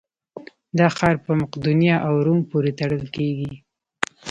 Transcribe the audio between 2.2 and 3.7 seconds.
روم پورې تړل کېږي.